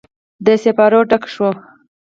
[0.45, 1.49] د سیپارو ډکه شوه